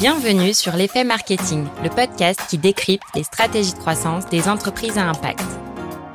[0.00, 5.06] Bienvenue sur l'effet marketing, le podcast qui décrypte les stratégies de croissance des entreprises à
[5.06, 5.44] impact.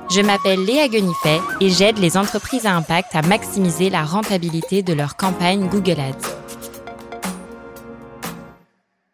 [0.10, 4.92] Je m'appelle Léa Guenifet et j'aide les entreprises à impact à maximiser la rentabilité de
[4.92, 6.28] leur campagne Google Ads.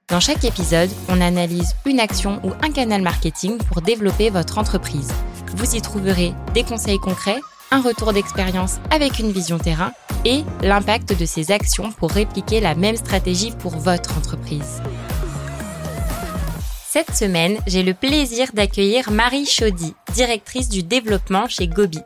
[0.07, 5.11] Dans chaque épisode, on analyse une action ou un canal marketing pour développer votre entreprise.
[5.53, 7.41] Vous y trouverez des conseils concrets,
[7.71, 9.93] un retour d'expérience avec une vision terrain
[10.25, 14.81] et l'impact de ces actions pour répliquer la même stratégie pour votre entreprise.
[16.87, 22.01] Cette semaine, j'ai le plaisir d'accueillir Marie Chaudy, directrice du développement chez Gobi.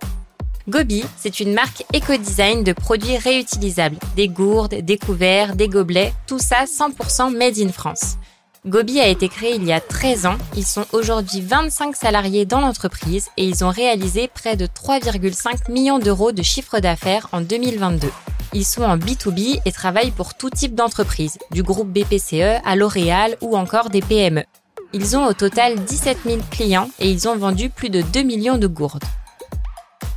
[0.67, 3.97] Gobi, c'est une marque éco-design de produits réutilisables.
[4.15, 8.17] Des gourdes, des couverts, des gobelets, tout ça 100% made in France.
[8.65, 10.37] Gobi a été créé il y a 13 ans.
[10.57, 15.99] Ils sont aujourd'hui 25 salariés dans l'entreprise et ils ont réalisé près de 3,5 millions
[15.99, 18.07] d'euros de chiffre d'affaires en 2022.
[18.53, 23.37] Ils sont en B2B et travaillent pour tout type d'entreprise, du groupe BPCE à L'Oréal
[23.41, 24.45] ou encore des PME.
[24.93, 28.57] Ils ont au total 17 000 clients et ils ont vendu plus de 2 millions
[28.57, 29.03] de gourdes.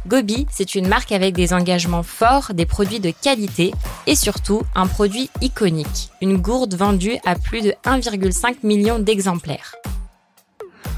[0.09, 3.75] Gobi, c'est une marque avec des engagements forts, des produits de qualité
[4.07, 9.75] et surtout un produit iconique, une gourde vendue à plus de 1,5 million d'exemplaires.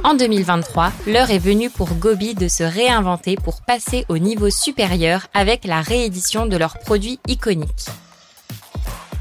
[0.04, 5.26] En 2023, l'heure est venue pour Gobi de se réinventer pour passer au niveau supérieur
[5.34, 7.88] avec la réédition de leurs produits iconiques.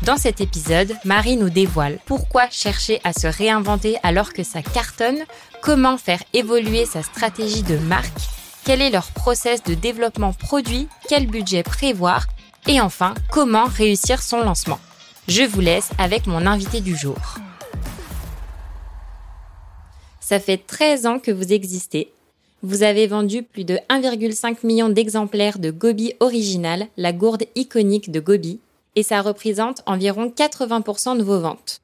[0.03, 5.25] Dans cet épisode, Marie nous dévoile pourquoi chercher à se réinventer alors que ça cartonne,
[5.63, 8.38] comment faire évoluer sa stratégie de marque
[8.69, 12.27] quel est leur process de développement produit, quel budget prévoir
[12.67, 14.77] et enfin comment réussir son lancement.
[15.27, 17.17] Je vous laisse avec mon invité du jour.
[20.19, 22.13] Ça fait 13 ans que vous existez.
[22.61, 28.19] Vous avez vendu plus de 1,5 million d'exemplaires de Gobi Original, la gourde iconique de
[28.19, 28.59] Gobi,
[28.95, 31.81] et ça représente environ 80% de vos ventes.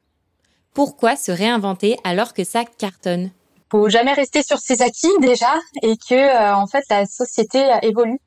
[0.76, 3.32] Pourquoi se réinventer alors que ça cartonne?
[3.70, 8.20] Faut jamais rester sur ses acquis déjà et que euh, en fait la société évolue.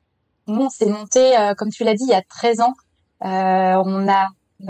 [0.47, 2.73] Nous, on s'est monté, euh, comme tu l'as dit, il y a 13 ans.
[3.23, 4.29] Euh, on a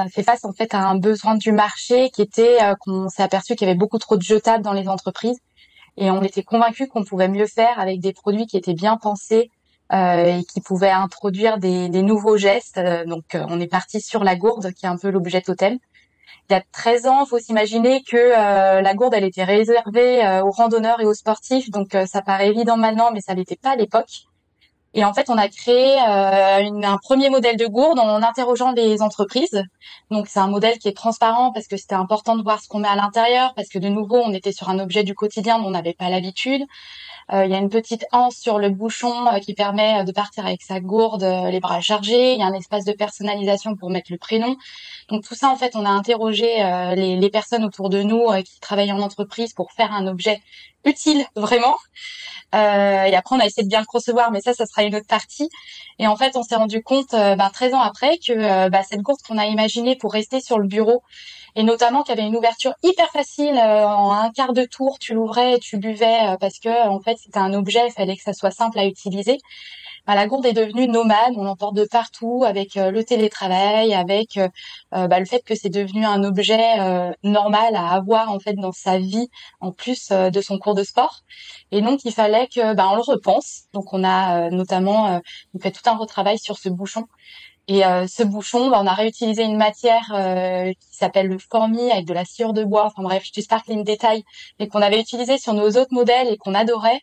[0.09, 3.67] fait face en fait à un besoin du marché qui était qu'on s'est aperçu qu'il
[3.67, 5.39] y avait beaucoup trop de jetables dans les entreprises
[5.97, 9.49] et on était convaincu qu'on pouvait mieux faire avec des produits qui étaient bien pensés
[9.91, 12.79] et qui pouvaient introduire des, des nouveaux gestes.
[13.07, 15.79] Donc on est parti sur la gourde qui est un peu l'objet totem
[16.49, 20.43] il y a 13 ans, faut s'imaginer que euh, la gourde, elle était réservée euh,
[20.43, 23.71] aux randonneurs et aux sportifs, donc euh, ça paraît évident maintenant, mais ça l'était pas
[23.71, 24.09] à l'époque.
[24.95, 29.63] Et en fait, on a créé un premier modèle de gourde en interrogeant les entreprises.
[30.09, 32.79] Donc, c'est un modèle qui est transparent parce que c'était important de voir ce qu'on
[32.79, 35.67] met à l'intérieur, parce que de nouveau, on était sur un objet du quotidien dont
[35.67, 36.63] on n'avait pas l'habitude.
[37.31, 40.79] Il y a une petite anse sur le bouchon qui permet de partir avec sa
[40.79, 42.33] gourde, les bras chargés.
[42.33, 44.55] Il y a un espace de personnalisation pour mettre le prénom.
[45.09, 48.41] Donc tout ça, en fait, on a interrogé euh, les, personnes autour de nous euh,
[48.41, 50.39] qui travaillent en entreprise pour faire un objet
[50.85, 51.75] utile vraiment.
[52.55, 54.95] Euh, et après, on a essayé de bien le concevoir, mais ça, ça sera une
[54.95, 55.49] autre partie.
[55.97, 59.19] Et en fait, on s'est rendu compte, ben, 13 ans après, que bah, cette gourde
[59.27, 61.03] qu'on a imaginée pour rester sur le bureau,
[61.55, 65.13] et notamment qu'il y avait une ouverture hyper facile, en un quart de tour, tu
[65.13, 68.33] l'ouvrais et tu buvais, parce que en fait, c'était un objet, il fallait que ça
[68.33, 69.37] soit simple à utiliser.
[70.07, 74.37] Bah, la gourde est devenue nomade, on l'emporte de partout avec euh, le télétravail, avec
[74.37, 74.47] euh,
[74.95, 78.71] euh, bah, le fait que c'est devenu un objet normal à avoir en fait dans
[78.71, 81.19] sa vie en plus de son cours de sport.
[81.71, 83.65] Et donc il fallait que bah, on le repense.
[83.73, 85.21] Donc on a notamment
[85.53, 87.05] on fait tout un retravail sur ce bouchon
[87.69, 91.91] et euh, ce bouchon, bah, on a réutilisé une matière euh, qui s'appelle le formi
[91.91, 92.85] avec de la sciure de bois.
[92.85, 94.23] Enfin bref, je sparkling détail,
[94.59, 96.99] mais qu'on avait utilisé sur nos autres modèles et qu'on adorait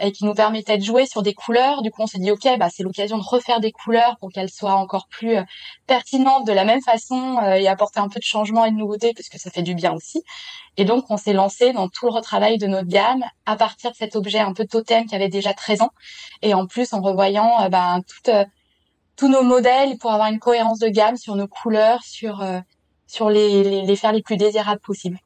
[0.00, 1.82] et qui nous permettait de jouer sur des couleurs.
[1.82, 4.50] Du coup, on s'est dit ok, bah c'est l'occasion de refaire des couleurs pour qu'elles
[4.50, 5.42] soient encore plus euh,
[5.86, 9.28] pertinentes de la même façon et apporter un peu de changement et de nouveauté parce
[9.28, 10.24] que ça fait du bien aussi.
[10.76, 13.96] Et donc, on s'est lancé dans tout le retravail de notre gamme à partir de
[13.96, 15.92] cet objet un peu totem qui avait déjà 13 ans
[16.42, 18.30] et en plus en revoyant bah, toute
[19.18, 22.60] tous nos modèles pour avoir une cohérence de gamme sur nos couleurs, sur euh,
[23.06, 25.18] sur les, les, les faire les plus désirables possibles.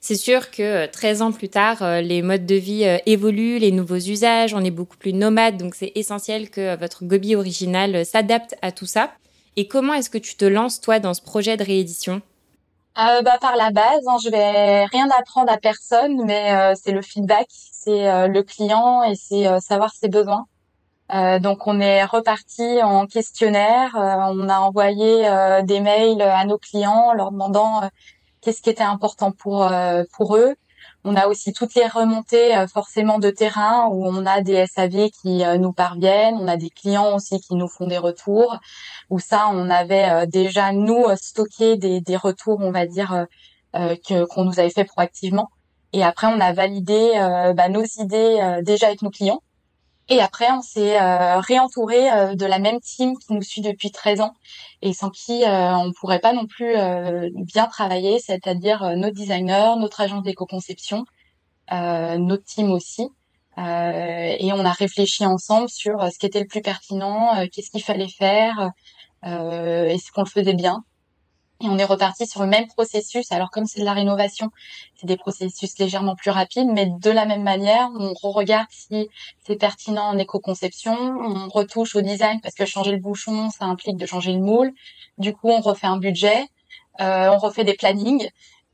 [0.00, 3.70] C'est sûr que 13 euh, ans plus tard, euh, les modes de vie évoluent, les
[3.70, 8.56] nouveaux usages, on est beaucoup plus nomade, donc c'est essentiel que votre Gobi original s'adapte
[8.62, 9.12] à tout ça.
[9.56, 12.22] Et comment est-ce que tu te lances toi dans ce projet de réédition?
[12.98, 17.02] Euh, bah, par la base, hein, je vais rien apprendre à personne, mais c'est le
[17.02, 20.46] feedback, c'est le client et c'est savoir ses besoins.
[21.14, 26.44] Euh, donc on est reparti en questionnaire, euh, on a envoyé euh, des mails à
[26.44, 27.80] nos clients leur demandant
[28.40, 29.70] qu'est-ce qui était important pour
[30.12, 30.54] pour eux.
[31.04, 35.42] On a aussi toutes les remontées forcément de terrain où on a des SAV qui
[35.58, 38.58] nous parviennent, on a des clients aussi qui nous font des retours.
[39.10, 43.26] Où ça, on avait déjà nous stocké des, des retours, on va dire
[43.74, 45.50] que qu'on nous avait fait proactivement.
[45.92, 47.12] Et après, on a validé
[47.56, 49.42] bah, nos idées déjà avec nos clients.
[50.10, 50.98] Et après, on s'est
[51.40, 54.34] réentouré de la même team qui nous suit depuis 13 ans
[54.82, 56.74] et sans qui on pourrait pas non plus
[57.44, 61.04] bien travailler, c'est-à-dire nos designers, notre agence d'éco-conception,
[61.70, 63.08] notre team aussi.
[63.58, 67.82] Euh, et on a réfléchi ensemble sur ce qui était le plus pertinent, qu'est-ce qu'il
[67.82, 68.70] fallait faire,
[69.26, 70.84] euh, est-ce qu'on le faisait bien.
[71.62, 73.30] Et on est reparti sur le même processus.
[73.32, 74.50] Alors comme c'est de la rénovation,
[74.96, 77.90] c'est des processus légèrement plus rapides, mais de la même manière,
[78.22, 79.08] on regarde si
[79.46, 83.98] c'est pertinent en éco-conception, on retouche au design parce que changer le bouchon, ça implique
[83.98, 84.72] de changer le moule.
[85.18, 86.46] Du coup, on refait un budget,
[87.00, 88.28] euh, on refait des plannings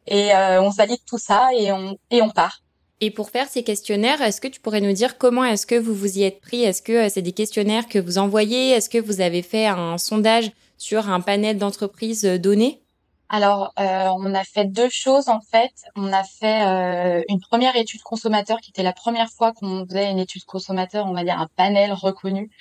[0.07, 2.63] et euh, on valide tout ça et on et on part.
[3.01, 5.93] Et pour faire ces questionnaires, est-ce que tu pourrais nous dire comment est-ce que vous
[5.93, 6.63] vous y êtes pris?
[6.63, 8.71] Est-ce que euh, c'est des questionnaires que vous envoyez?
[8.71, 12.83] Est-ce que vous avez fait un sondage sur un panel d'entreprises euh, données?
[13.29, 15.73] Alors, euh, on a fait deux choses en fait.
[15.97, 20.21] On a fait une première étude consommateur qui était la première fois qu'on faisait une
[20.21, 22.53] étude consommateur, on va dire un panel reconnu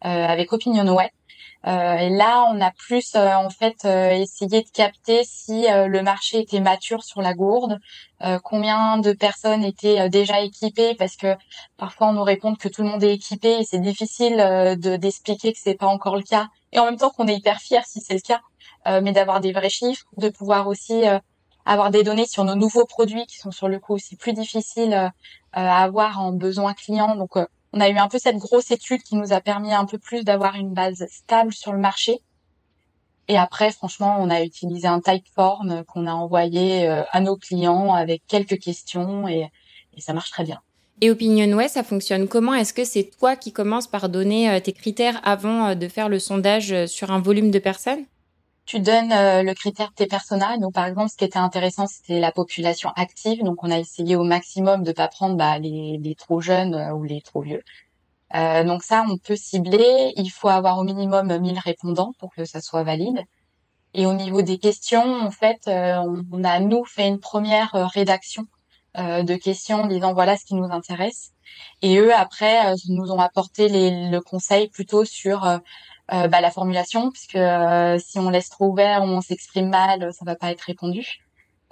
[0.00, 1.10] avec OpinionWay.
[1.66, 6.02] Euh, et là, on a plus euh, en fait euh, essayé de capter si le
[6.02, 7.78] marché était mature sur la gourde,
[8.42, 11.36] combien de personnes étaient déjà équipées, parce que
[11.76, 15.52] parfois on nous répond que tout le monde est équipé et c'est difficile de d'expliquer
[15.52, 16.48] que c'est pas encore le cas.
[16.72, 18.40] Et en même temps qu'on est hyper fiers si c'est le cas,
[19.02, 21.02] mais d'avoir des vrais chiffres, de pouvoir aussi
[21.66, 25.12] avoir des données sur nos nouveaux produits qui sont sur le coup aussi plus difficiles
[25.52, 27.14] à avoir en besoin client.
[27.16, 27.36] Donc
[27.74, 30.22] on a eu un peu cette grosse étude qui nous a permis un peu plus
[30.22, 32.20] d'avoir une base stable sur le marché.
[33.26, 37.92] Et après, franchement, on a utilisé un typeform qu'on a envoyé euh, à nos clients
[37.92, 39.50] avec quelques questions et,
[39.98, 40.60] ça marche très bien.
[41.00, 42.54] Et OpinionWay, ça fonctionne comment?
[42.54, 46.08] Est-ce que c'est toi qui commences par donner euh, tes critères avant euh, de faire
[46.08, 48.04] le sondage sur un volume de personnes?
[48.66, 50.56] Tu donnes euh, le critère de tes personas.
[50.58, 53.42] Donc, par exemple, ce qui était intéressant, c'était la population active.
[53.42, 56.92] Donc, on a essayé au maximum de pas prendre bah, les, les, trop jeunes euh,
[56.92, 57.62] ou les trop vieux.
[58.34, 60.12] Euh, donc ça, on peut cibler.
[60.16, 63.20] Il faut avoir au minimum 1000 répondants pour que ça soit valide.
[63.94, 68.44] Et au niveau des questions, en fait, on, a nous fait une première rédaction
[68.96, 71.30] de questions en disant voilà ce qui nous intéresse.
[71.80, 75.60] Et eux après nous ont apporté les, le conseil plutôt sur
[76.12, 80.12] euh, bah, la formulation, puisque euh, si on laisse trop ouvert ou on s'exprime mal,
[80.12, 81.24] ça va pas être répondu.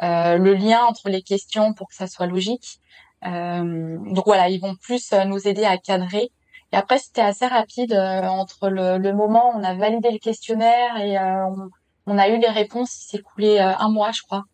[0.03, 2.81] Euh, le lien entre les questions pour que ça soit logique.
[3.23, 6.31] donc voilà, ils vont plus nous aider à cadrer.
[6.73, 10.97] Et après, c'était assez rapide entre le, le, moment où on a validé le questionnaire
[10.99, 11.69] et on,
[12.07, 13.05] on, a eu les réponses.
[13.05, 14.45] Il s'est coulé un mois, je crois.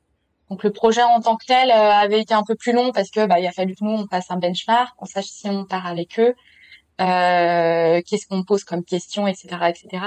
[0.51, 3.27] Donc le projet en tant que tel avait été un peu plus long parce que
[3.27, 5.87] bah, il a fallu que nous on passe un benchmark, on sache si on part
[5.87, 6.35] avec eux, euh,
[6.99, 10.05] qu'est-ce qu'on pose comme question, etc., etc.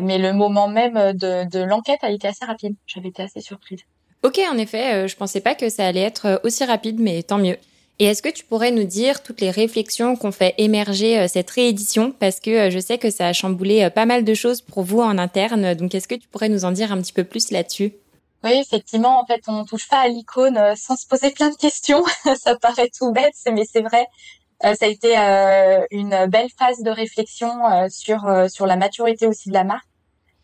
[0.00, 2.74] Mais le moment même de, de l'enquête a été assez rapide.
[2.86, 3.80] J'avais été assez surprise.
[4.24, 7.36] Ok, en effet, euh, je pensais pas que ça allait être aussi rapide, mais tant
[7.36, 7.58] mieux.
[7.98, 11.50] Et est-ce que tu pourrais nous dire toutes les réflexions qu'on fait émerger euh, cette
[11.50, 12.10] réédition?
[12.10, 15.18] Parce que je sais que ça a chamboulé pas mal de choses pour vous en
[15.18, 15.74] interne.
[15.74, 17.92] Donc, est-ce que tu pourrais nous en dire un petit peu plus là-dessus?
[18.42, 22.02] Oui, effectivement, en fait, on touche pas à l'icône sans se poser plein de questions.
[22.36, 24.06] ça paraît tout bête, mais c'est vrai.
[24.64, 29.26] Euh, ça a été euh, une belle phase de réflexion euh, sur sur la maturité
[29.26, 29.86] aussi de la marque,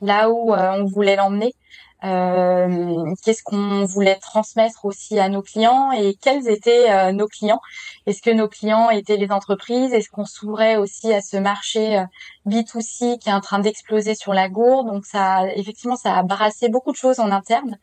[0.01, 1.55] là où on voulait l'emmener.
[2.03, 7.61] Euh, qu'est-ce qu'on voulait transmettre aussi à nos clients et quels étaient nos clients?
[8.07, 9.93] Est-ce que nos clients étaient les entreprises?
[9.93, 12.03] Est-ce qu'on s'ouvrait aussi à ce marché
[12.47, 14.87] B2C qui est en train d'exploser sur la gourde?
[14.89, 17.77] Donc ça, effectivement, ça a brassé beaucoup de choses en interne.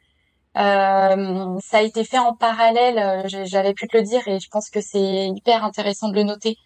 [0.57, 4.49] Euh, ça a été fait en parallèle, euh, j'avais pu te le dire et je
[4.49, 6.57] pense que c'est hyper intéressant de le noter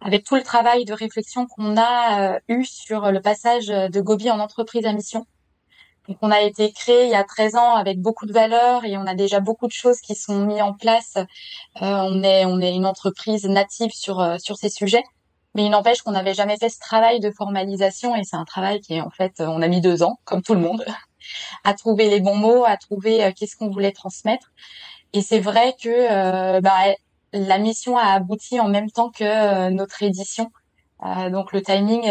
[0.00, 4.30] avec tout le travail de réflexion qu'on a euh, eu sur le passage de Gobi
[4.30, 5.26] en entreprise à mission.
[6.08, 8.96] Donc on a été créé il y a 13 ans avec beaucoup de valeurs et
[8.96, 11.18] on a déjà beaucoup de choses qui sont mises en place.
[11.80, 15.04] on est on est une entreprise native sur sur ces sujets,
[15.54, 18.80] mais il n'empêche qu'on n'avait jamais fait ce travail de formalisation et c'est un travail
[18.80, 20.84] qui est en fait on a mis deux ans comme tout le monde
[21.64, 24.52] à trouver les bons mots, à trouver euh, qu'est-ce qu'on voulait transmettre.
[25.12, 26.94] Et c'est vrai que euh, bah,
[27.32, 30.50] la mission a abouti en même temps que euh, notre édition.
[31.30, 32.02] donc le timing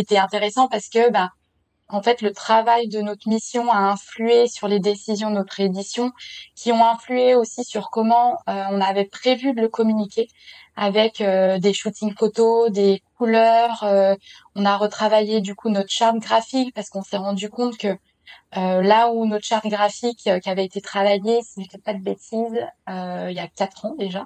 [0.00, 1.30] était intéressant parce que bah,
[1.88, 6.10] en fait, le travail de notre mission a influé sur les décisions de notre édition,
[6.56, 10.26] qui ont influé aussi sur comment on avait prévu de le communiquer,
[10.74, 13.84] avec des shootings photos, des couleurs.
[14.56, 17.96] on a retravaillé du coup notre charte graphique parce qu'on s'est rendu compte que
[18.56, 21.78] euh, là où notre charte graphique euh, qui avait été travaillée, si je ne fais
[21.78, 24.24] pas de bêtises, euh, il y a quatre ans déjà,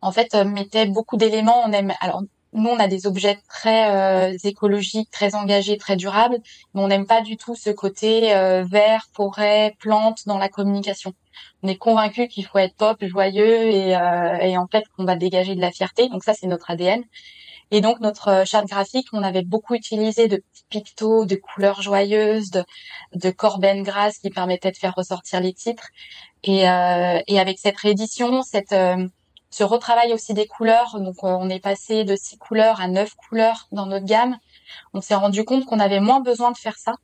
[0.00, 1.62] en fait, mettait beaucoup d'éléments.
[1.64, 2.22] On aime, alors
[2.52, 6.38] nous, on a des objets très écologiques, très engagés, très durables,
[6.72, 8.20] mais on n'aime pas du tout ce côté
[8.64, 11.12] vert, forêt, plantes dans la communication.
[11.62, 15.56] On est convaincu qu'il faut être pop, joyeux et, et en fait qu'on va dégager
[15.56, 16.08] de la fierté.
[16.08, 17.02] Donc ça, c'est notre ADN.
[17.70, 21.82] Et donc notre euh, charte graphique, on avait beaucoup utilisé de petits pictos, de couleurs
[21.82, 22.64] joyeuses, de,
[23.14, 25.88] de corbenes grasses qui permettaient de faire ressortir les titres.
[26.44, 28.40] Et, euh, et avec cette réédition,
[28.72, 29.08] euh,
[29.50, 33.14] ce retravail aussi des couleurs, donc euh, on est passé de six couleurs à neuf
[33.14, 34.38] couleurs dans notre gamme.
[34.94, 36.94] On s'est rendu compte qu'on avait moins besoin de faire ça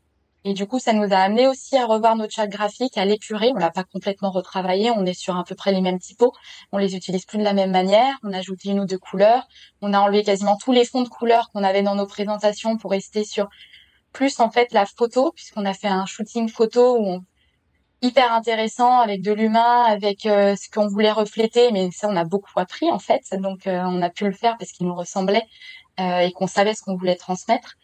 [0.46, 3.50] et du coup, ça nous a amené aussi à revoir notre charte graphique, à l'épurer.
[3.54, 4.90] On l'a pas complètement retravaillé.
[4.90, 6.32] On est sur à peu près les mêmes typos.
[6.70, 8.14] On les utilise plus de la même manière.
[8.22, 9.48] On a ajouté une ou deux couleurs.
[9.80, 12.90] On a enlevé quasiment tous les fonds de couleurs qu'on avait dans nos présentations pour
[12.90, 13.48] rester sur
[14.12, 17.24] plus en fait la photo, puisqu'on a fait un shooting photo où
[18.02, 21.72] hyper intéressant avec de l'humain, avec euh, ce qu'on voulait refléter.
[21.72, 23.22] Mais ça, on a beaucoup appris en fait.
[23.32, 25.44] Donc, euh, on a pu le faire parce qu'il nous ressemblait
[25.98, 27.76] et qu'on savait ce qu'on voulait transmettre.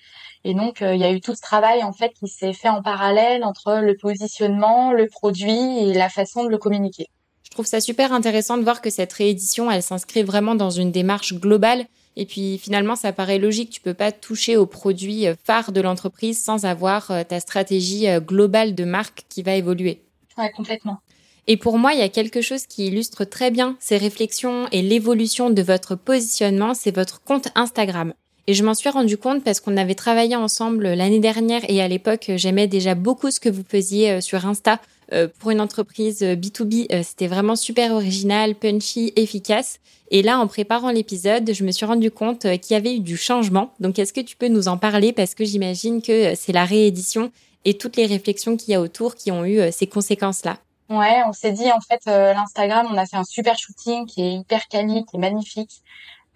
[0.45, 2.69] Et donc, euh, il y a eu tout ce travail en fait qui s'est fait
[2.69, 7.09] en parallèle entre le positionnement, le produit et la façon de le communiquer.
[7.45, 10.93] Je trouve ça super intéressant de voir que cette réédition, elle s'inscrit vraiment dans une
[10.93, 11.87] démarche globale.
[12.17, 13.71] Et puis finalement, ça paraît logique.
[13.71, 18.75] Tu peux pas toucher au produit euh, phare de l'entreprise sans avoir ta stratégie globale
[18.75, 20.03] de marque qui va évoluer.
[20.39, 21.01] Ouais, complètement.
[21.47, 24.83] Et pour moi, il y a quelque chose qui illustre très bien ces réflexions et
[24.83, 28.13] l'évolution de votre positionnement, c'est votre compte Instagram.
[28.47, 31.89] Et je m'en suis rendu compte parce qu'on avait travaillé ensemble l'année dernière et à
[31.89, 34.81] l'époque, j'aimais déjà beaucoup ce que vous faisiez euh, sur Insta.
[35.13, 39.79] Euh, pour une entreprise B2B, euh, c'était vraiment super original, punchy, efficace.
[40.11, 43.17] Et là, en préparant l'épisode, je me suis rendu compte qu'il y avait eu du
[43.17, 43.73] changement.
[43.79, 45.13] Donc, est-ce que tu peux nous en parler?
[45.13, 47.31] Parce que j'imagine que c'est la réédition
[47.65, 50.59] et toutes les réflexions qu'il y a autour qui ont eu ces conséquences-là.
[50.91, 54.23] Ouais, on s'est dit en fait euh, l'Instagram, on a fait un super shooting qui
[54.23, 55.83] est hyper quali, qui est magnifique,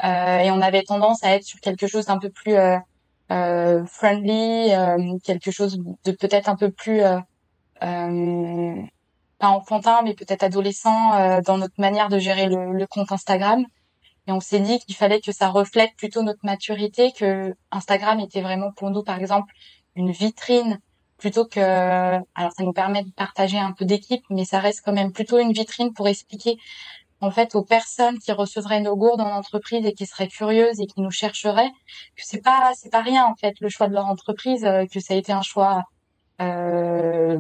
[0.04, 2.78] euh, et on avait tendance à être sur quelque chose d'un peu plus euh,
[3.32, 4.70] euh friendly,
[5.24, 7.02] quelque chose de peut-être un peu plus
[7.80, 13.66] pas enfantin, mais peut-être adolescent dans notre manière de gérer le, le compte Instagram.
[14.28, 18.40] Et on s'est dit qu'il fallait que ça reflète plutôt notre maturité, que Instagram était
[18.40, 19.52] vraiment pour nous, par exemple,
[19.96, 20.78] une vitrine
[21.24, 24.92] plutôt que alors ça nous permet de partager un peu d'équipe mais ça reste quand
[24.92, 26.58] même plutôt une vitrine pour expliquer
[27.22, 30.86] en fait aux personnes qui recevraient nos gourdes en entreprise et qui seraient curieuses et
[30.86, 31.70] qui nous chercheraient
[32.14, 35.00] que c'est pas c'est pas rien en fait le choix de leur entreprise euh, que
[35.00, 35.84] ça a été un choix
[36.42, 37.38] euh,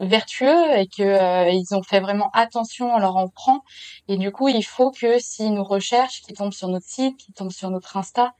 [0.00, 3.60] vertueux et que euh, ils ont fait vraiment attention à leur emprunt
[4.08, 7.34] et du coup il faut que s'ils nous recherchent qu'ils tombent sur notre site qu'ils
[7.34, 8.32] tombent sur notre Insta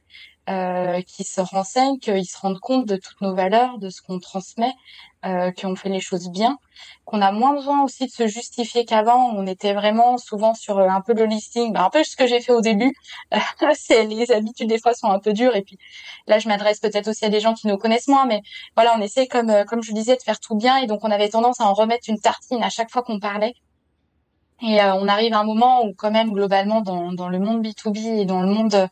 [0.49, 4.19] euh, qui se renseignent, qu'ils se rendent compte de toutes nos valeurs, de ce qu'on
[4.19, 4.73] transmet,
[5.25, 6.57] euh, qu'on fait les choses bien,
[7.05, 9.31] qu'on a moins besoin aussi de se justifier qu'avant.
[9.35, 12.27] On était vraiment souvent sur euh, un peu le listing, ben, un peu ce que
[12.27, 12.93] j'ai fait au début.
[13.73, 15.77] c'est les habitudes des fois sont un peu dures et puis
[16.27, 18.41] là je m'adresse peut-être aussi à des gens qui nous connaissent moins, mais
[18.75, 21.11] voilà on essaie comme euh, comme je disais de faire tout bien et donc on
[21.11, 23.53] avait tendance à en remettre une tartine à chaque fois qu'on parlait.
[24.61, 27.65] Et euh, on arrive à un moment où quand même globalement dans, dans le monde
[27.65, 28.89] B2B et dans le monde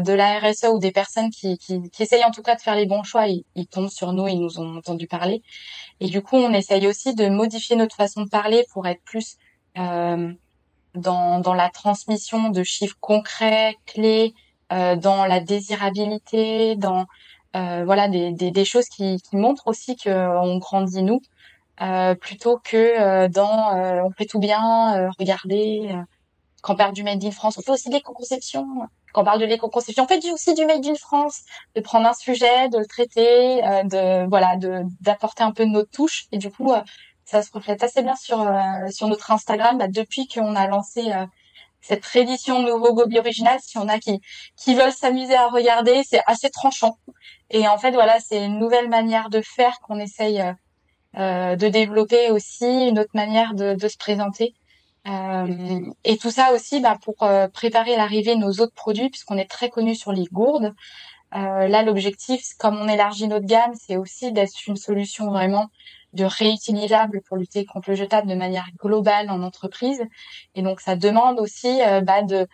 [0.00, 2.74] de la RSE ou des personnes qui, qui, qui, essayent en tout cas de faire
[2.74, 5.42] les bons choix, ils, ils, tombent sur nous, ils nous ont entendu parler.
[6.00, 9.36] Et du coup, on essaye aussi de modifier notre façon de parler pour être plus
[9.78, 10.32] euh,
[10.94, 14.34] dans, dans la transmission de chiffres concrets, clés,
[14.72, 17.06] euh, dans la désirabilité, dans
[17.56, 21.22] euh, voilà des, des, des, choses qui, qui montrent aussi qu'on grandit nous,
[21.80, 25.96] euh, plutôt que dans on fait tout bien, regardez
[26.60, 28.66] quand on du Made in France, on fait aussi de l'éco-conception.
[29.12, 31.42] Quand on parle de l'éco-conception, on fait aussi du Made in France,
[31.74, 35.70] de prendre un sujet, de le traiter, euh, de voilà, de d'apporter un peu de
[35.70, 36.26] notre touche.
[36.32, 36.80] Et du coup, euh,
[37.24, 41.12] ça se reflète assez bien sur euh, sur notre Instagram bah, depuis qu'on a lancé
[41.80, 43.58] cette réédition nouveau Gobi original.
[43.62, 44.20] Si on a qui
[44.56, 46.98] qui veulent s'amuser à regarder, c'est assez tranchant.
[47.50, 50.42] Et en fait, voilà, c'est une nouvelle manière de faire qu'on essaye
[51.14, 54.54] de développer aussi, une autre manière de, de se présenter.
[55.06, 59.38] Euh, et tout ça aussi bah, pour euh, préparer l'arrivée de nos autres produits, puisqu'on
[59.38, 60.74] est très connu sur les gourdes.
[61.34, 65.68] Euh, là, l'objectif, comme on élargit notre gamme, c'est aussi d'être une solution vraiment
[66.14, 70.02] de réutilisable pour lutter contre le jetable de manière globale en entreprise.
[70.54, 72.46] Et donc, ça demande aussi bah, de,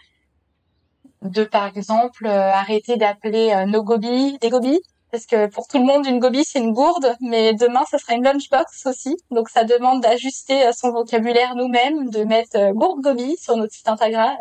[1.23, 4.81] de, par exemple, arrêter d'appeler nos gobies des gobies
[5.15, 8.15] parce que pour tout le monde, une gobi, c'est une gourde, mais demain, ça sera
[8.15, 9.17] une lunchbox aussi.
[9.31, 13.89] Donc, ça demande d'ajuster son vocabulaire nous-mêmes, de mettre euh, gourde gobi sur notre site
[13.89, 14.37] Instagram,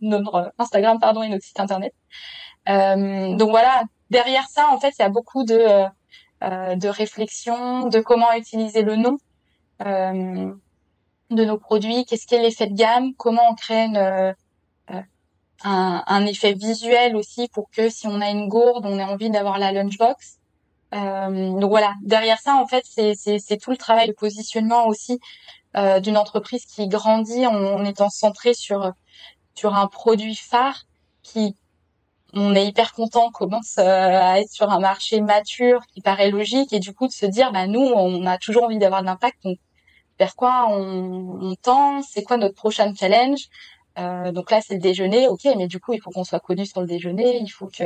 [0.00, 1.92] notre Instagram, pardon, et notre site internet.
[2.70, 5.84] Euh, donc voilà, derrière ça, en fait, il y a beaucoup de,
[6.42, 9.18] euh, de réflexions, de comment utiliser le nom
[9.80, 14.34] de nos produits, qu'est-ce qu'est l'effet de gamme, comment on crée une,
[15.62, 19.58] un, effet visuel aussi pour que si on a une gourde, on ait envie d'avoir
[19.58, 20.38] la lunchbox.
[20.94, 25.20] Euh, donc voilà, derrière ça, en fait, c'est tout le travail de positionnement aussi
[25.76, 28.92] euh, d'une entreprise qui grandit en, étant centrée sur
[29.56, 30.82] sur un produit phare
[31.22, 31.56] qui
[32.34, 36.72] on est hyper content commence euh, à être sur un marché mature qui paraît logique
[36.72, 39.38] et du coup de se dire bah nous on a toujours envie d'avoir de l'impact.
[39.44, 39.58] Donc
[40.18, 42.02] vers quoi on, on tend?
[42.02, 43.48] C'est quoi notre prochain challenge?
[43.98, 46.66] Euh, donc là, c'est le déjeuner, ok, mais du coup, il faut qu'on soit connu
[46.66, 47.84] sur le déjeuner, il faut que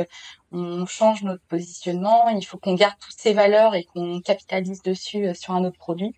[0.51, 5.27] on change notre positionnement, il faut qu'on garde toutes ces valeurs et qu'on capitalise dessus
[5.27, 6.15] euh, sur un autre produit.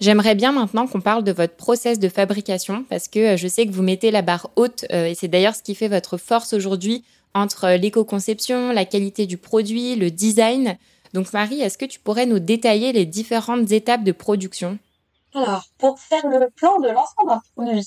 [0.00, 3.66] J'aimerais bien maintenant qu'on parle de votre process de fabrication parce que euh, je sais
[3.66, 7.04] que vous mettez la barre haute et c'est d'ailleurs ce qui fait votre force aujourd'hui
[7.32, 10.76] entre l'éco-conception, la qualité du produit, le design.
[11.12, 14.78] Donc Marie, est-ce que tu pourrais nous détailler les différentes étapes de production?
[15.34, 17.84] Alors, pour faire le plan de lancement d'un produit,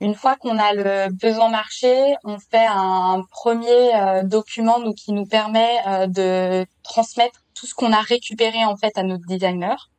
[0.00, 5.12] une fois qu'on a le besoin marché, on fait un premier euh, document nous, qui
[5.12, 9.90] nous permet euh, de transmettre tout ce qu'on a récupéré en fait à notre designer.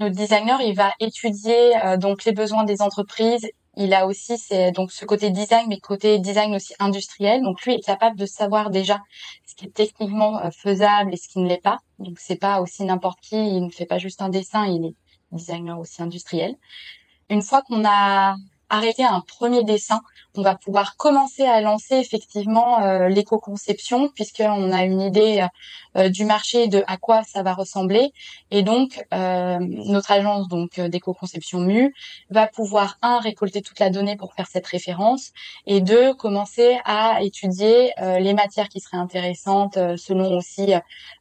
[0.00, 3.48] Notre designer, il va étudier euh, donc les besoins des entreprises.
[3.76, 7.42] Il a aussi c'est donc ce côté design, mais côté design aussi industriel.
[7.42, 8.98] Donc lui est capable de savoir déjà
[9.46, 11.78] ce qui est techniquement faisable et ce qui ne l'est pas.
[12.00, 13.36] Donc c'est pas aussi n'importe qui.
[13.36, 14.66] Il ne fait pas juste un dessin.
[14.66, 14.94] Il est
[15.30, 16.56] designer aussi industriel.
[17.30, 18.34] Une fois qu'on a
[18.70, 20.00] arrêter un premier dessin,
[20.36, 25.46] on va pouvoir commencer à lancer effectivement euh, l'éco-conception puisqu'on a une idée
[25.96, 28.12] euh, du marché de à quoi ça va ressembler.
[28.50, 31.94] Et donc euh, notre agence donc d'éco-conception MU
[32.30, 35.32] va pouvoir un récolter toute la donnée pour faire cette référence
[35.66, 40.72] et deux commencer à étudier les matières qui seraient intéressantes selon aussi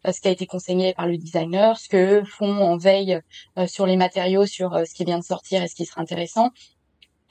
[0.06, 3.20] ce qui a été conseillé par le designer, ce que font en veille
[3.68, 6.51] sur les matériaux, sur ce qui vient de sortir et ce qui serait intéressant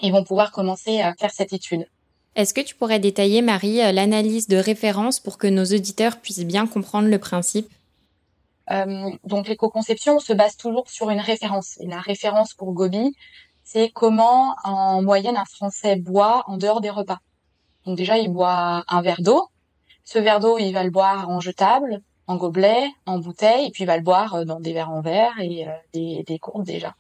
[0.01, 1.87] ils vont pouvoir commencer à faire cette étude.
[2.35, 6.45] Est-ce que tu pourrais détailler, Marie, euh, l'analyse de référence pour que nos auditeurs puissent
[6.45, 7.71] bien comprendre le principe?
[8.71, 11.79] Euh, Donc l'éco-conception se base toujours sur une référence.
[11.81, 13.17] Et la référence pour Gobi,
[13.65, 17.21] c'est comment en moyenne un Français boit en dehors des repas.
[17.87, 19.49] Donc déjà, il boit un verre d'eau.
[20.05, 23.85] Ce verre d'eau, il va le boire en jetable, en gobelet, en bouteille, et puis
[23.85, 26.95] il va le boire euh, dans des verres en verre et des, des courbes déjà.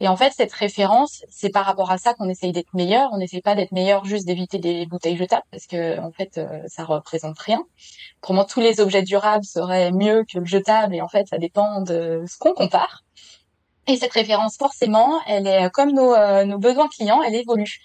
[0.00, 3.10] Et en fait, cette référence, c'est par rapport à ça qu'on essaye d'être meilleur.
[3.12, 6.62] On n'essaye pas d'être meilleur juste d'éviter des bouteilles jetables parce que en fait, euh,
[6.66, 7.64] ça représente rien.
[8.22, 11.80] Autrement, tous les objets durables seraient mieux que le jetable et en fait, ça dépend
[11.82, 13.04] de ce qu'on compare.
[13.86, 17.80] Et cette référence, forcément, elle est comme nos, euh, nos besoins clients, elle évolue.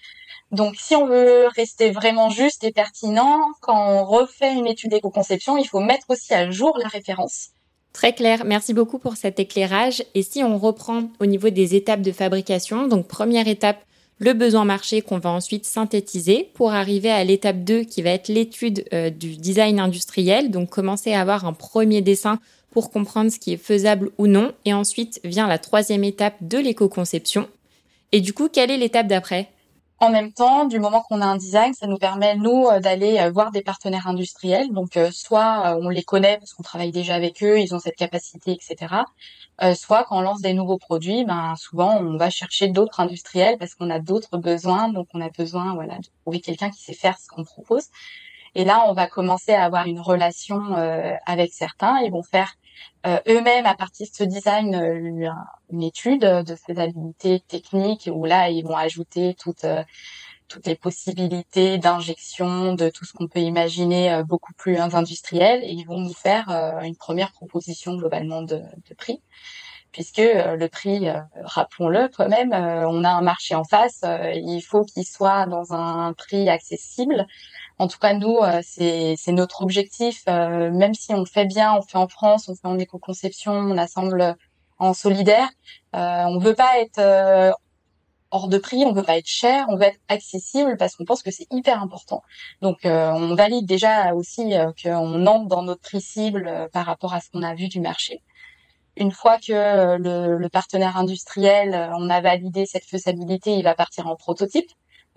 [0.50, 5.56] Donc, si on veut rester vraiment juste et pertinent, quand on refait une étude d'éco-conception,
[5.58, 7.50] il faut mettre aussi à jour la référence
[7.92, 10.02] Très clair, merci beaucoup pour cet éclairage.
[10.14, 13.84] Et si on reprend au niveau des étapes de fabrication, donc première étape,
[14.18, 18.28] le besoin marché qu'on va ensuite synthétiser pour arriver à l'étape 2 qui va être
[18.28, 22.38] l'étude euh, du design industriel, donc commencer à avoir un premier dessin
[22.70, 24.52] pour comprendre ce qui est faisable ou non.
[24.66, 27.48] Et ensuite vient la troisième étape de l'éco-conception.
[28.12, 29.48] Et du coup, quelle est l'étape d'après?
[30.00, 33.18] En même temps, du moment qu'on a un design, ça nous permet, nous, euh, d'aller
[33.18, 34.72] euh, voir des partenaires industriels.
[34.72, 37.96] Donc, euh, soit on les connaît parce qu'on travaille déjà avec eux, ils ont cette
[37.96, 38.94] capacité, etc.
[39.74, 43.74] soit quand on lance des nouveaux produits, ben souvent on va chercher d'autres industriels parce
[43.74, 44.88] qu'on a d'autres besoins.
[44.88, 47.84] Donc, on a besoin, voilà, de trouver quelqu'un qui sait faire ce qu'on propose.
[48.54, 50.74] Et là, on va commencer à avoir une relation
[51.26, 51.98] avec certains.
[52.00, 52.59] Ils vont faire euh,
[53.04, 55.32] eux-mêmes à partir de ce design euh,
[55.70, 59.82] une étude de faisabilité technique où là ils vont ajouter toutes euh,
[60.48, 65.62] toutes les possibilités d'injection de tout ce qu'on peut imaginer beaucoup plus industriel.
[65.62, 66.48] Et ils vont nous faire
[66.82, 68.60] une première proposition globalement de
[68.98, 69.22] prix.
[69.92, 71.06] Puisque le prix,
[71.44, 74.00] rappelons-le quand même, on a un marché en face,
[74.34, 77.28] il faut qu'il soit dans un prix accessible
[77.80, 80.22] en tout cas, nous, euh, c'est notre objectif.
[80.28, 83.78] Euh, même si on fait bien, on fait en France, on fait en éco-conception, on
[83.78, 84.36] assemble
[84.78, 85.48] en solidaire.
[85.96, 87.50] Euh, on veut pas être euh,
[88.30, 91.22] hors de prix, on veut pas être cher, on veut être accessible parce qu'on pense
[91.22, 92.22] que c'est hyper important.
[92.60, 97.30] Donc, on valide déjà aussi qu'on entre dans notre prix cible par rapport à ce
[97.30, 98.20] qu'on a vu du marché.
[98.96, 104.06] Une fois que le, le partenaire industriel, on a validé cette faisabilité, il va partir
[104.06, 104.70] en prototype.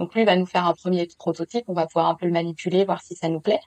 [0.03, 2.83] Donc lui va nous faire un premier prototype, on va pouvoir un peu le manipuler,
[2.83, 3.61] voir si ça nous plaît.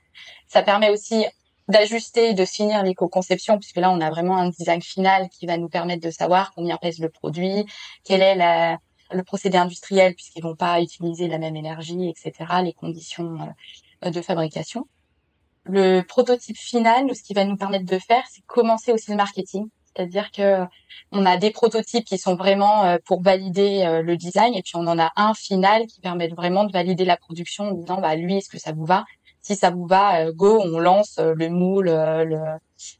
[0.46, 1.24] Ça permet aussi
[1.66, 5.70] d'ajuster, de finir l'éco-conception, puisque là on a vraiment un design final qui va nous
[5.70, 7.64] permettre de savoir combien pèse le produit,
[8.04, 8.76] quel est
[9.10, 13.38] le procédé industriel, puisqu'ils vont pas utiliser la même énergie, etc., les conditions
[14.04, 14.86] euh, de fabrication.
[15.64, 19.70] Le prototype final, ce qui va nous permettre de faire, c'est commencer aussi le marketing.
[19.96, 20.60] C'est-à-dire que
[21.12, 24.98] on a des prototypes qui sont vraiment pour valider le design et puis on en
[24.98, 28.48] a un final qui permet vraiment de valider la production en disant bah lui est-ce
[28.50, 29.04] que ça vous va?
[29.40, 32.38] Si ça vous va go on lance le moule le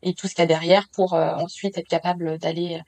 [0.03, 2.81] et tout ce qu'il y a derrière pour ensuite être capable d'aller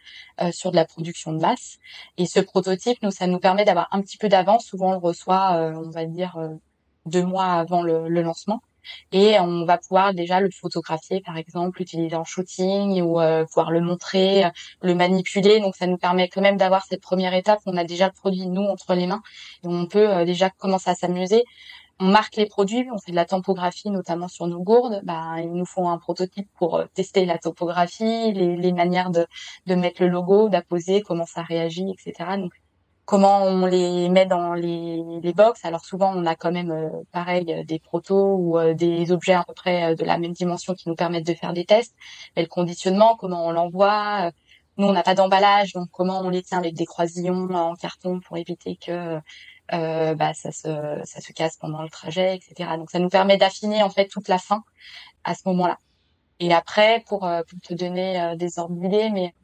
[0.53, 1.77] sur de la production de masse.
[2.17, 4.65] Et ce prototype, nous, ça nous permet d'avoir un petit peu d'avance.
[4.65, 6.39] Souvent, on le reçoit, on va dire,
[7.07, 8.61] deux mois avant le, le, lancement.
[9.13, 13.71] Et on va pouvoir déjà le photographier, par exemple, l'utiliser en shooting ou euh, pouvoir
[13.71, 14.51] le montrer, euh,
[14.83, 15.61] le manipuler.
[15.61, 17.61] Donc ça nous permet quand même d'avoir cette première étape.
[17.67, 19.23] On a déjà le produit nous entre les mains
[19.65, 21.45] et on peut euh, déjà commencer à s'amuser.
[22.01, 25.01] On marque les produits, on fait de la topographie notamment sur nos gourdes.
[25.05, 29.27] Bah, il nous faut un prototype pour tester la topographie, les, les manières de,
[29.67, 32.37] de mettre le logo, d'apposer, comment ça réagit, etc.
[32.37, 32.53] Donc
[33.09, 35.65] comment on les met dans les, les box.
[35.65, 39.33] Alors souvent, on a quand même euh, pareil euh, des protos ou euh, des objets
[39.33, 41.95] à peu près de la même dimension qui nous permettent de faire des tests.
[42.37, 44.31] Mais le conditionnement, comment on l'envoie.
[44.77, 48.21] Nous, on n'a pas d'emballage, donc comment on les tient avec des croisillons en carton
[48.21, 49.19] pour éviter que
[49.73, 50.69] euh, bah, ça se
[51.05, 52.71] ça se casse pendant le trajet, etc.
[52.77, 54.63] Donc ça nous permet d'affiner en fait toute la fin
[55.25, 55.79] à ce moment-là.
[56.41, 59.35] Et après, pour, pour te donner des ordres d'idées, mais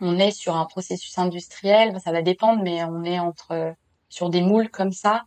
[0.00, 3.74] on est sur un processus industriel, ça va dépendre, mais on est entre
[4.08, 5.24] sur des moules comme ça,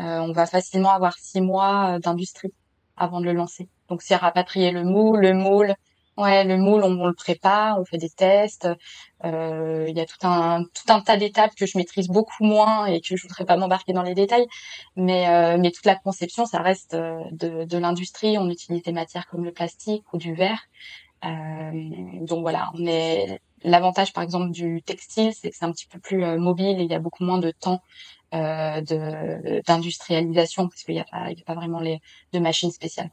[0.00, 2.52] euh, on va facilement avoir six mois euh, d'industrie
[2.96, 3.68] avant de le lancer.
[3.88, 5.74] Donc c'est rapatrier le moule, le moule,
[6.16, 8.68] ouais, le moule, on, le prépare, on fait des tests.
[9.24, 12.86] Euh, il y a tout un tout un tas d'étapes que je maîtrise beaucoup moins
[12.86, 14.46] et que je voudrais pas m'embarquer dans les détails,
[14.96, 18.38] mais mais toute la conception, ça reste de, de l'industrie.
[18.38, 20.60] On utilise des matières comme le plastique ou du verre.
[21.22, 25.98] donc voilà, on est L'avantage, par exemple, du textile, c'est que c'est un petit peu
[25.98, 27.82] plus euh, mobile et il y a beaucoup moins de temps
[28.32, 28.80] euh,
[29.66, 32.00] d'industrialisation parce qu'il n'y a, pas, a pas vraiment les,
[32.32, 33.10] de machines spéciales.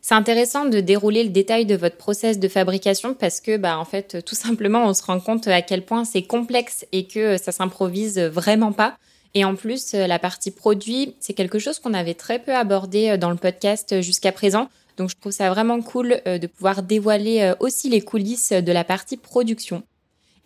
[0.00, 3.84] C'est intéressant de dérouler le détail de votre process de fabrication parce que, bah, en
[3.84, 7.50] fait, tout simplement, on se rend compte à quel point c'est complexe et que ça
[7.50, 8.96] s'improvise vraiment pas.
[9.34, 13.30] Et en plus, la partie produit, c'est quelque chose qu'on avait très peu abordé dans
[13.30, 14.68] le podcast jusqu'à présent.
[14.96, 18.72] Donc je trouve ça vraiment cool euh, de pouvoir dévoiler euh, aussi les coulisses de
[18.72, 19.82] la partie production.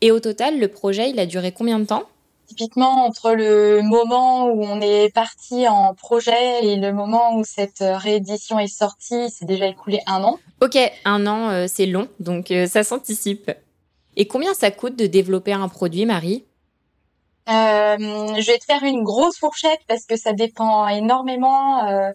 [0.01, 2.05] Et au total, le projet, il a duré combien de temps?
[2.47, 7.85] Typiquement, entre le moment où on est parti en projet et le moment où cette
[7.85, 10.39] réédition est sortie, c'est déjà écoulé un an.
[10.61, 13.53] Ok, un an, euh, c'est long, donc ça s'anticipe.
[14.17, 16.45] Et combien ça coûte de développer un produit, Marie?
[17.49, 21.87] Euh, Je vais te faire une grosse fourchette parce que ça dépend énormément.
[21.87, 22.11] Euh,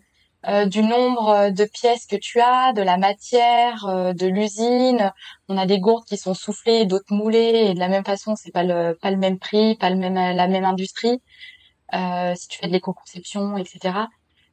[0.48, 5.12] euh, du nombre de pièces que tu as, de la matière, euh, de l'usine.
[5.50, 8.52] On a des gourdes qui sont soufflées, d'autres moulées, et de la même façon, c'est
[8.52, 11.20] pas le pas le même prix, pas le même la même industrie.
[11.94, 14.08] Euh, si tu fais de l'éco-conception, etc.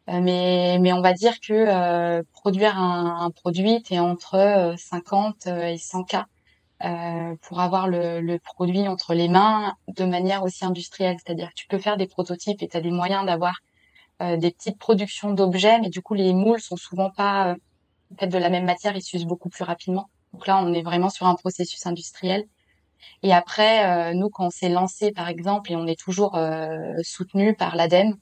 [0.09, 6.05] mais mais on va dire que produire un, un produit, t'es entre 50 et 100
[6.05, 6.17] k.
[7.43, 11.17] pour avoir le, le, produit entre les mains de manière aussi industrielle.
[11.25, 13.72] C'est-à-dire que tu peux faire des prototypes et tu as des moyens d'avoir euh,
[14.21, 17.57] des petites productions d'objets, mais du coup les moules sont souvent pas
[18.21, 20.09] euh, de la même matière, ils s'usent beaucoup plus rapidement.
[20.33, 22.45] Donc là, on est vraiment sur un processus industriel.
[23.23, 26.39] Et après, euh, nous, quand on s'est lancé, par exemple, et on est toujours
[27.03, 28.17] soutenu par l'ADEME,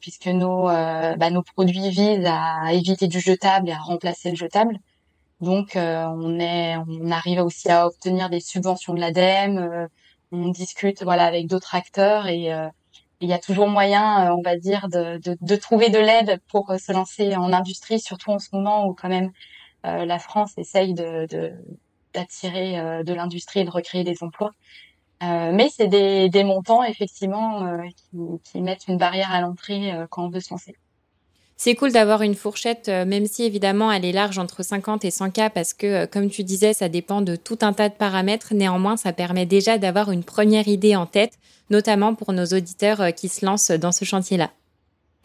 [0.00, 4.78] puisque nos, bah, nos produits visent à éviter du jetable et à remplacer le jetable.
[5.40, 9.88] Donc, on est, on arrive aussi à obtenir des subventions de l'ADEME.
[10.32, 12.50] on discute, voilà, avec d'autres acteurs et
[13.24, 16.40] il y a toujours moyen, euh, on va dire, de, de, de trouver de l'aide
[16.48, 19.32] pour euh, se lancer en industrie, surtout en ce moment où quand même
[19.86, 21.26] euh, la France essaye de
[22.14, 24.52] d'attirer de, l'industrie et de recréer des emplois.
[25.20, 30.30] mais c'est des, des montants effectivement qui, qui, mettent une barrière à l'entrée quand on
[30.30, 30.76] veut se lancer.
[31.56, 35.30] C'est cool d'avoir une fourchette, même si évidemment elle est large entre 50 et 100
[35.30, 38.54] cas, parce que, comme tu disais, ça dépend de tout un tas de paramètres.
[38.54, 41.38] Néanmoins, ça permet déjà d'avoir une première idée en tête
[41.70, 44.50] notamment pour nos auditeurs euh, qui se lancent dans ce chantier-là.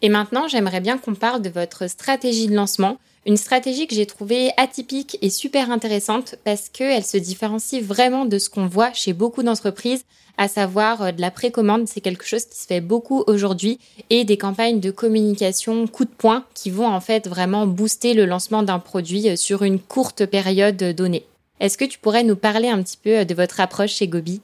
[0.02, 4.06] Et maintenant, j'aimerais bien qu'on parle de votre stratégie de lancement, une stratégie que j'ai
[4.06, 9.14] trouvée atypique et super intéressante parce qu'elle se différencie vraiment de ce qu'on voit chez
[9.14, 10.06] beaucoup d'entreprises,
[10.38, 13.78] à savoir euh, de la précommande, c'est quelque chose qui se fait beaucoup aujourd'hui,
[14.10, 18.26] et des campagnes de communication coup de poing qui vont en fait vraiment booster le
[18.26, 21.26] lancement d'un produit euh, sur une courte période donnée.
[21.60, 24.42] Est-ce que tu pourrais nous parler un petit peu de votre approche chez Gobi?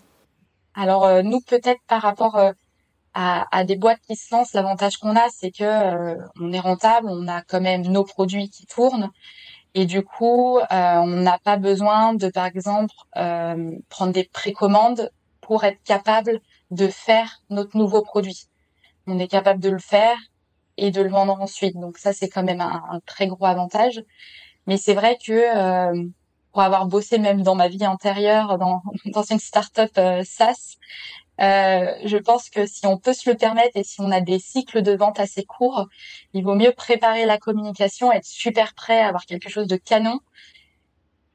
[0.73, 2.37] Alors euh, nous peut-être par rapport
[3.17, 6.59] euh, à, des boîtes qui se lancent, l'avantage qu'on a, c'est que euh, on est
[6.59, 9.09] rentable, on a quand même nos produits qui tournent.
[9.73, 12.93] Et du coup, on n'a pas besoin de, par exemple,
[13.89, 16.39] prendre des précommandes pour être capable
[16.71, 18.45] de faire notre nouveau produit.
[19.05, 20.17] On est capable de le faire
[20.77, 21.75] et de le vendre ensuite.
[21.75, 24.01] Donc ça, c'est quand même un, très gros avantage.
[24.65, 26.09] Mais c'est vrai que
[26.55, 30.77] pour avoir bossé même dans ma vie antérieure dans, dans une start-up euh, SaaS,
[31.41, 34.39] euh, je pense que si on peut se le permettre et si on a des
[34.39, 35.87] cycles de vente assez courts,
[36.33, 40.19] il vaut mieux préparer la communication, être super prêt, avoir quelque chose de canon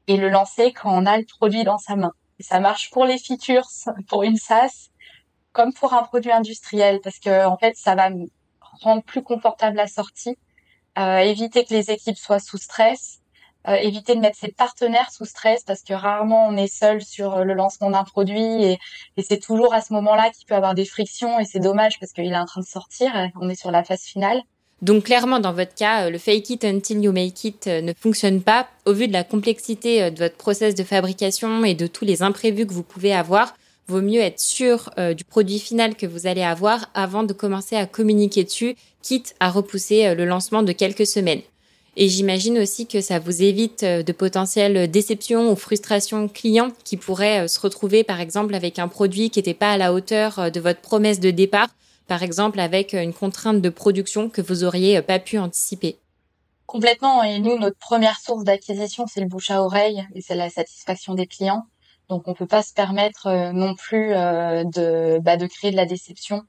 [0.07, 2.13] et le lancer quand on a le produit dans sa main.
[2.39, 3.67] Ça marche pour les features,
[4.07, 4.89] pour une SaaS,
[5.51, 8.09] comme pour un produit industriel, parce que en fait, ça va
[8.81, 10.37] rendre plus confortable la sortie,
[10.97, 13.20] euh, éviter que les équipes soient sous stress,
[13.67, 17.35] euh, éviter de mettre ses partenaires sous stress parce que rarement on est seul sur
[17.35, 18.79] euh, le lancement d'un produit et,
[19.17, 22.11] et c'est toujours à ce moment-là qu'il peut avoir des frictions et c'est dommage parce
[22.11, 24.41] qu'il est en train de sortir, on est sur la phase finale.
[24.81, 28.41] Donc clairement, dans votre cas, euh, le fake it until you make it ne fonctionne
[28.41, 28.67] pas.
[28.85, 32.65] Au vu de la complexité de votre process de fabrication et de tous les imprévus
[32.65, 33.53] que vous pouvez avoir,
[33.87, 37.85] vaut mieux être sûr du produit final que vous allez avoir avant de commencer à
[37.85, 41.41] communiquer dessus, quitte à repousser le lancement de quelques semaines.
[41.97, 46.95] Et j'imagine aussi que ça vous évite euh, de potentielles déceptions ou frustrations clients qui
[46.95, 50.39] pourraient euh, se retrouver par exemple avec un produit qui n'était pas à la hauteur
[50.39, 51.67] euh, de votre promesse de départ,
[52.07, 55.97] par exemple avec une contrainte de production que vous auriez pas pu anticiper.
[56.65, 57.23] Complètement.
[57.23, 61.13] Et nous, notre première source d'acquisition, c'est le bouche à oreille et c'est la satisfaction
[61.13, 61.65] des clients.
[62.07, 66.43] Donc, on peut pas se permettre non plus de, bah, de créer de la déception.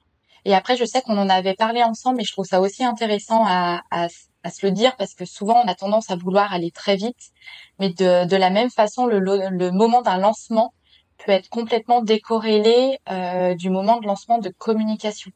[0.45, 3.45] Et après, je sais qu'on en avait parlé ensemble et je trouve ça aussi intéressant
[3.47, 7.31] à, se le dire parce que souvent on a tendance à vouloir aller très vite,
[7.79, 10.75] mais de, la même façon, le, moment d'un lancement
[11.19, 15.31] peut être complètement décorrélé euh, du moment de lancement de communication.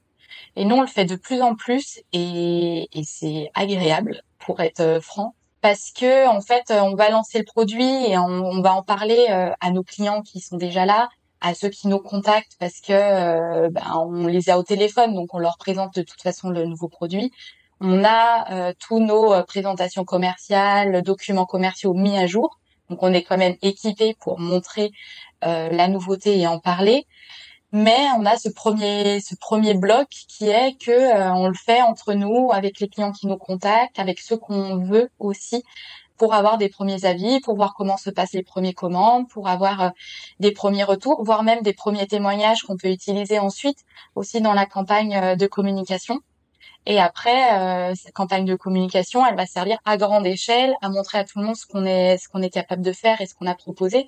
[0.56, 5.00] Et nous, on le fait de plus en plus et, c'est agréable, pour être euh,
[5.00, 8.82] franc, parce que en fait, on va lancer le produit et on, on va en
[8.82, 11.08] parler euh, à nos clients qui sont déjà là,
[11.46, 15.32] à ceux qui nous contactent parce que euh, ben, on les a au téléphone, donc
[15.32, 17.30] on leur présente de toute façon le nouveau produit.
[17.80, 22.58] On a euh, tous nos euh, présentations commerciales, documents commerciaux mis à jour.
[22.90, 24.90] Donc on est quand même équipé pour montrer
[25.44, 27.06] euh, la nouveauté et en parler.
[27.72, 32.14] Mais on a ce premier ce premier bloc qui est que on le fait entre
[32.14, 35.62] nous, avec les clients qui nous contactent, avec ceux qu'on veut aussi,
[36.18, 39.92] pour avoir des premiers avis, pour voir comment se passent les premières commandes, pour avoir
[40.40, 43.78] des premiers retours, voire même des premiers témoignages qu'on peut utiliser ensuite
[44.14, 46.20] aussi dans la campagne de communication.
[46.86, 51.18] Et après, euh, cette campagne de communication, elle va servir à grande échelle à montrer
[51.18, 53.34] à tout le monde ce qu'on est, ce qu'on est capable de faire et ce
[53.34, 54.06] qu'on a proposé,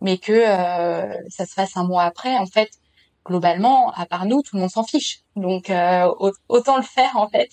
[0.00, 2.36] mais que euh, ça se fasse un mois après.
[2.38, 2.70] En fait,
[3.26, 5.20] globalement, à part nous, tout le monde s'en fiche.
[5.34, 6.10] Donc euh,
[6.48, 7.50] autant le faire en fait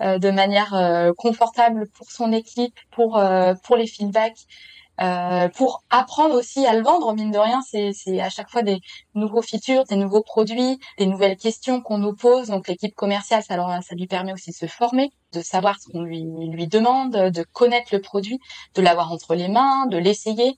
[0.00, 3.20] de manière confortable pour son équipe, pour
[3.64, 4.46] pour les feedbacks
[5.00, 7.12] euh, pour apprendre aussi à le vendre.
[7.14, 8.80] Mine de rien, c'est à chaque fois des
[9.14, 12.48] nouveaux features, des nouveaux produits, des nouvelles questions qu'on nous pose.
[12.48, 16.02] Donc l'équipe commerciale, ça, ça lui permet aussi de se former, de savoir ce qu'on
[16.02, 18.40] lui, lui demande, de connaître le produit,
[18.74, 20.56] de l'avoir entre les mains, de l'essayer.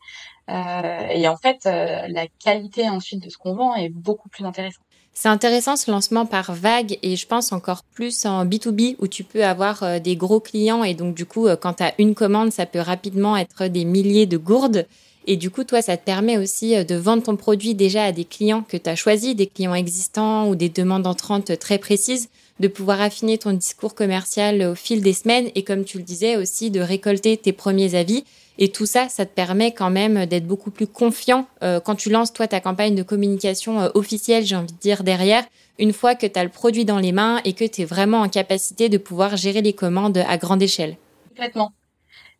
[0.50, 4.44] Euh, et en fait, euh, la qualité ensuite de ce qu'on vend est beaucoup plus
[4.44, 4.84] intéressante.
[5.14, 9.24] C'est intéressant ce lancement par vague et je pense encore plus en B2B où tu
[9.24, 12.14] peux avoir euh, des gros clients et donc du coup euh, quand tu as une
[12.14, 14.86] commande ça peut rapidement être des milliers de gourdes
[15.26, 18.12] et du coup toi ça te permet aussi euh, de vendre ton produit déjà à
[18.12, 22.30] des clients que tu as choisis, des clients existants ou des demandes entrantes très précises,
[22.60, 26.36] de pouvoir affiner ton discours commercial au fil des semaines et comme tu le disais
[26.36, 28.24] aussi de récolter tes premiers avis
[28.62, 32.10] et tout ça, ça te permet quand même d'être beaucoup plus confiant euh, quand tu
[32.10, 35.44] lances toi ta campagne de communication euh, officielle, j'ai envie de dire derrière,
[35.78, 38.20] une fois que tu as le produit dans les mains et que tu es vraiment
[38.20, 40.98] en capacité de pouvoir gérer les commandes à grande échelle.
[41.30, 41.72] Complètement.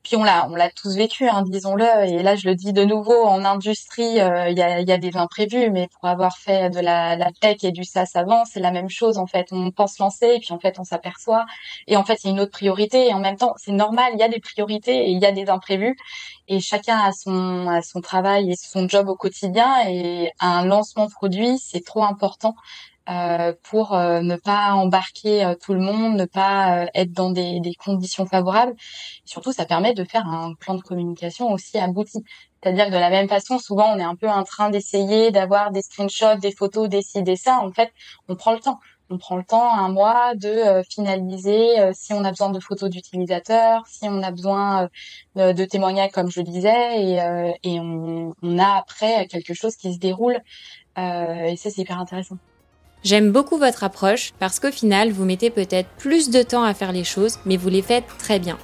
[0.02, 1.84] Puis on l'a, on l'a tous vécu, hein, disons-le.
[2.08, 5.70] Et là, je le dis de nouveau, en industrie, euh, il y, a, des imprévus,
[5.70, 8.88] mais pour avoir fait de la, la tech et du SaaS avant, c'est la même
[8.88, 9.18] chose.
[9.18, 11.44] En fait, on pense lancer, et puis en fait, on s'aperçoit,
[11.86, 13.08] et en fait, il y a une autre priorité.
[13.08, 15.32] Et en même temps, c'est normal, il y a des priorités et il y a
[15.32, 15.96] des imprévus.
[16.48, 19.86] Et chacun a son, a son travail et son job au quotidien.
[19.88, 22.54] Et un lancement produit, c'est trop important
[23.10, 27.58] euh, pour euh, ne pas embarquer euh, tout le monde, ne pas être dans des,
[27.60, 28.74] des conditions favorables.
[29.24, 32.22] surtout, ça permet de faire un plan de communication aussi abouti.
[32.62, 35.72] C'est-à-dire que de la même façon, souvent, on est un peu en train d'essayer d'avoir
[35.72, 37.02] des screenshots, des photos, des
[37.36, 37.58] ça.
[37.60, 37.92] En fait,
[38.28, 38.78] on prend le temps.
[39.12, 43.84] On prend le temps, un mois, de finaliser si on a besoin de photos d'utilisateurs,
[43.88, 44.88] si on a besoin
[45.34, 47.16] de témoignages, comme je disais, et,
[47.64, 50.38] et on, on, a après quelque chose qui se déroule.
[50.96, 52.36] et ça, c'est hyper intéressant.
[53.02, 56.92] J'aime beaucoup votre approche parce qu'au final, vous mettez peut-être plus de temps à faire
[56.92, 58.58] les choses, mais vous les faites très bien.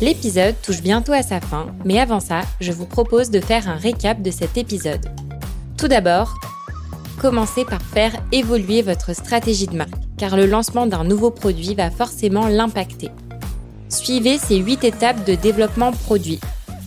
[0.00, 3.76] L'épisode touche bientôt à sa fin, mais avant ça, je vous propose de faire un
[3.76, 5.06] récap de cet épisode.
[5.76, 6.34] Tout d'abord,
[7.20, 11.90] commencez par faire évoluer votre stratégie de marque, car le lancement d'un nouveau produit va
[11.90, 13.10] forcément l'impacter.
[13.88, 16.40] Suivez ces 8 étapes de développement produit.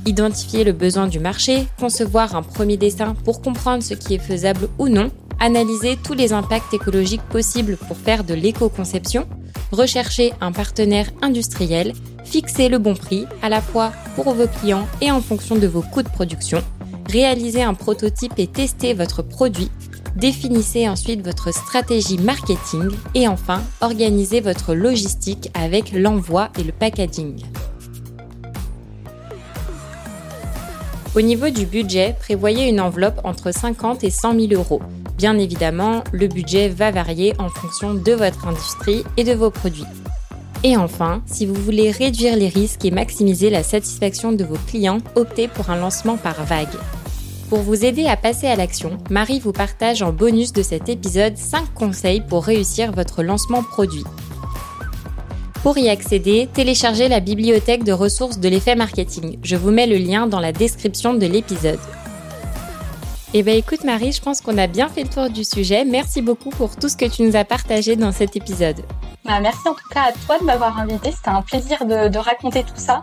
[0.07, 4.69] Identifier le besoin du marché, concevoir un premier dessin pour comprendre ce qui est faisable
[4.79, 9.27] ou non, analyser tous les impacts écologiques possibles pour faire de l'éco-conception,
[9.73, 11.91] rechercher un partenaire industriel,
[12.23, 15.81] fixer le bon prix à la fois pour vos clients et en fonction de vos
[15.81, 16.63] coûts de production,
[17.11, 19.69] réaliser un prototype et tester votre produit,
[20.15, 27.43] définissez ensuite votre stratégie marketing et enfin organisez votre logistique avec l'envoi et le packaging.
[31.17, 34.83] Au niveau du budget, prévoyez une enveloppe entre 50 et 100 000 euros.
[35.17, 39.87] Bien évidemment, le budget va varier en fonction de votre industrie et de vos produits.
[40.63, 44.99] Et enfin, si vous voulez réduire les risques et maximiser la satisfaction de vos clients,
[45.15, 46.67] optez pour un lancement par vague.
[47.49, 51.35] Pour vous aider à passer à l'action, Marie vous partage en bonus de cet épisode
[51.35, 54.03] 5 conseils pour réussir votre lancement produit.
[55.63, 59.39] Pour y accéder, téléchargez la bibliothèque de ressources de l'effet marketing.
[59.41, 61.79] Je vous mets le lien dans la description de l'épisode.
[63.33, 65.83] Eh bien écoute Marie, je pense qu'on a bien fait le tour du sujet.
[65.83, 68.77] Merci beaucoup pour tout ce que tu nous as partagé dans cet épisode.
[69.25, 71.11] Bah, merci en tout cas à toi de m'avoir invité.
[71.11, 73.01] C'était un plaisir de, raconter tout ça.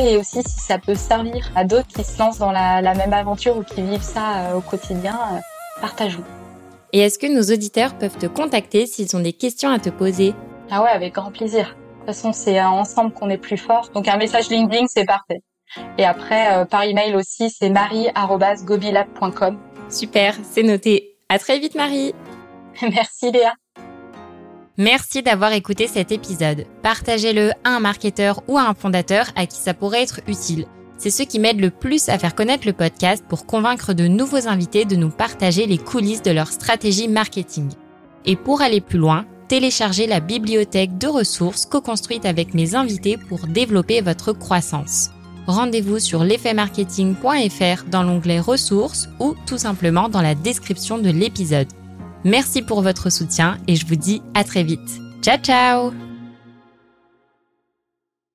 [0.00, 3.56] Et aussi si ça peut servir à d'autres qui se lancent dans la, même aventure
[3.56, 5.38] ou qui vivent ça euh, au quotidien, euh,
[5.80, 6.24] partageons.
[6.92, 10.34] Et est-ce que nos auditeurs peuvent te contacter s'ils ont des questions à te poser?
[10.70, 11.76] Ah ouais, avec grand plaisir.
[12.10, 13.88] De toute façon, c'est ensemble qu'on est plus fort.
[13.94, 15.42] Donc un message LinkedIn, c'est parfait.
[15.96, 19.60] Et après, euh, par email aussi, c'est marie.gobilab.com.
[19.88, 21.14] Super, c'est noté.
[21.28, 22.12] À très vite, Marie.
[22.82, 23.54] Merci, Léa.
[24.76, 26.66] Merci d'avoir écouté cet épisode.
[26.82, 30.66] Partagez-le à un marketeur ou à un fondateur à qui ça pourrait être utile.
[30.98, 34.48] C'est ce qui m'aide le plus à faire connaître le podcast pour convaincre de nouveaux
[34.48, 37.70] invités de nous partager les coulisses de leur stratégie marketing.
[38.24, 43.48] Et pour aller plus loin, téléchargez la bibliothèque de ressources co-construite avec mes invités pour
[43.48, 45.10] développer votre croissance.
[45.48, 51.66] Rendez-vous sur l'effetmarketing.fr dans l'onglet ressources ou tout simplement dans la description de l'épisode.
[52.22, 55.00] Merci pour votre soutien et je vous dis à très vite.
[55.20, 56.09] Ciao ciao